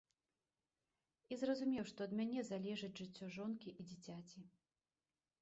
І 1.35 1.37
зразумеў, 1.41 1.83
што 1.91 1.99
ад 2.07 2.15
мяне 2.21 2.41
залежыць 2.49 2.91
жыццё 3.01 3.25
жонкі 3.37 3.69
і 3.79 3.87
дзіцяці. 3.91 4.39